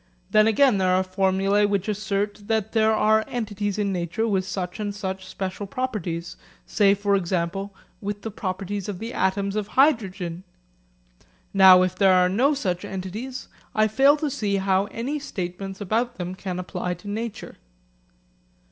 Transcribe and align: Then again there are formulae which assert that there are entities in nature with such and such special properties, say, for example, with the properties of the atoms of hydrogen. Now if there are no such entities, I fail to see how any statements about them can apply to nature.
Then 0.31 0.47
again 0.47 0.79
there 0.79 0.89
are 0.95 1.03
formulae 1.03 1.65
which 1.65 1.87
assert 1.87 2.47
that 2.47 2.71
there 2.71 2.91
are 2.91 3.23
entities 3.27 3.77
in 3.77 3.91
nature 3.93 4.27
with 4.27 4.45
such 4.47 4.79
and 4.79 4.95
such 4.95 5.27
special 5.27 5.67
properties, 5.67 6.37
say, 6.65 6.95
for 6.95 7.13
example, 7.13 7.71
with 8.01 8.23
the 8.23 8.31
properties 8.31 8.89
of 8.89 8.97
the 8.97 9.13
atoms 9.13 9.55
of 9.55 9.67
hydrogen. 9.77 10.43
Now 11.53 11.83
if 11.83 11.95
there 11.95 12.13
are 12.13 12.29
no 12.29 12.55
such 12.55 12.83
entities, 12.83 13.47
I 13.75 13.87
fail 13.87 14.17
to 14.17 14.31
see 14.31 14.55
how 14.55 14.85
any 14.85 15.19
statements 15.19 15.79
about 15.79 16.15
them 16.15 16.33
can 16.33 16.57
apply 16.57 16.95
to 16.95 17.07
nature. 17.07 17.57